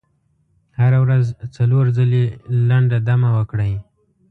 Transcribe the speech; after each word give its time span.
هره 0.79 0.97
ورځ 1.05 1.23
څلور 1.55 1.85
ځلې 1.97 2.23
لنډه 2.69 2.97
دمه 3.07 3.29
وکړئ. 3.37 3.73